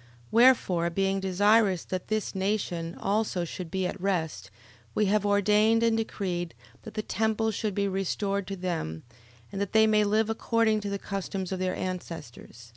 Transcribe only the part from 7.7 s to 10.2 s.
be restored to them, and that they may